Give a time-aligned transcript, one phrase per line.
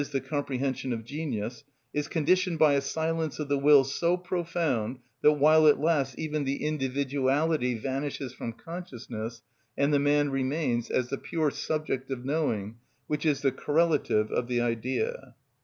[0.11, 1.63] _,the comprehension of genius,
[1.93, 6.43] is conditioned by a silence of the will so profound that while it lasts even
[6.43, 9.43] the individuality vanishes from consciousness
[9.77, 12.75] and the man remains as the pure subject of knowing,
[13.05, 15.35] which is the correlative of the Idea.